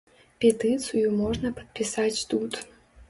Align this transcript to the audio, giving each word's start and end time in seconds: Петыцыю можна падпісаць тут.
Петыцыю 0.45 1.11
можна 1.19 1.53
падпісаць 1.59 2.25
тут. 2.33 2.51